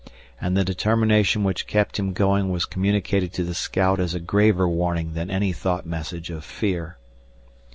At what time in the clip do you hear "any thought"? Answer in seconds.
5.29-5.85